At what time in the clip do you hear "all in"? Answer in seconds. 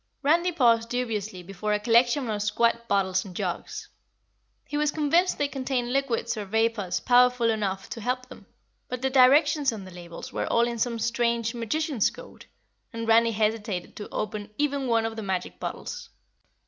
10.51-10.79